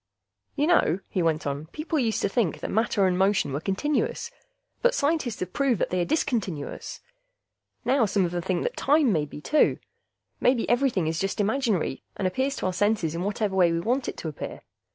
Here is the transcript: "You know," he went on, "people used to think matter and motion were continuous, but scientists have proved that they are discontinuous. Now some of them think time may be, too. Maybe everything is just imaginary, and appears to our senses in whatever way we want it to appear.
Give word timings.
"You 0.55 0.65
know," 0.65 0.97
he 1.09 1.21
went 1.21 1.45
on, 1.45 1.67
"people 1.67 1.99
used 1.99 2.23
to 2.23 2.27
think 2.27 2.67
matter 2.67 3.05
and 3.05 3.15
motion 3.15 3.53
were 3.53 3.59
continuous, 3.61 4.31
but 4.81 4.95
scientists 4.95 5.41
have 5.41 5.53
proved 5.53 5.79
that 5.79 5.91
they 5.91 6.01
are 6.01 6.05
discontinuous. 6.05 7.01
Now 7.85 8.07
some 8.07 8.25
of 8.25 8.31
them 8.31 8.41
think 8.41 8.67
time 8.75 9.13
may 9.13 9.25
be, 9.25 9.41
too. 9.41 9.77
Maybe 10.39 10.67
everything 10.67 11.05
is 11.05 11.19
just 11.19 11.39
imaginary, 11.39 12.01
and 12.17 12.27
appears 12.27 12.55
to 12.55 12.65
our 12.65 12.73
senses 12.73 13.13
in 13.13 13.21
whatever 13.21 13.55
way 13.55 13.71
we 13.71 13.79
want 13.79 14.09
it 14.09 14.17
to 14.17 14.27
appear. 14.27 14.63